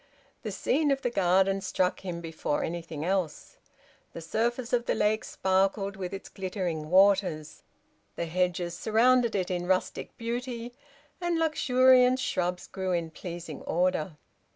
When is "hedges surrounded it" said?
8.25-9.51